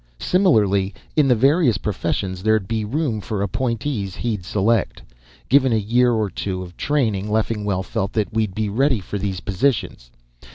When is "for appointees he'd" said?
3.21-4.43